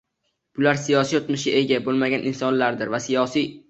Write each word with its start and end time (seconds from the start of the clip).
Bular 0.59 0.79
siyosiy 0.85 1.19
o‘tmishga 1.21 1.55
ega 1.61 1.81
bo‘lmagan 1.91 2.29
insonlardir 2.35 2.99
va 2.99 3.07
siyosiy 3.09 3.53